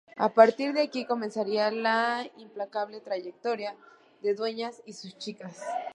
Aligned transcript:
A 0.17 0.33
partir 0.33 0.73
de 0.73 0.81
aquí 0.81 1.05
comenzaría 1.05 1.69
la 1.69 2.25
implacable 2.37 3.01
trayectoria 3.01 3.75
de 4.23 4.33
Dueñas 4.33 4.81
y 4.83 4.93
de 4.93 4.97
sus 4.97 5.15
chicas. 5.19 5.61